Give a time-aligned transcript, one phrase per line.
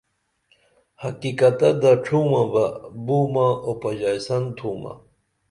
[1.03, 2.65] حقیقتہ دڇھومبہ
[3.05, 4.93] بومہ اوپژائیسن تُھومہ